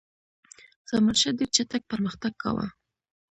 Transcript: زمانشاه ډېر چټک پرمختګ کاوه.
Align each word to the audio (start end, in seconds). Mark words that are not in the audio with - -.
زمانشاه 0.91 1.35
ډېر 1.37 1.49
چټک 1.55 1.81
پرمختګ 1.91 2.33
کاوه. 2.41 2.65